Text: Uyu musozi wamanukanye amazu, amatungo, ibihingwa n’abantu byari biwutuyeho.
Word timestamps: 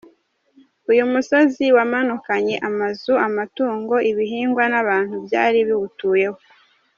Uyu 0.91 1.03
musozi 1.13 1.65
wamanukanye 1.77 2.55
amazu, 2.69 3.13
amatungo, 3.27 3.95
ibihingwa 4.11 4.63
n’abantu 4.71 5.15
byari 5.25 5.59
biwutuyeho. 5.67 6.39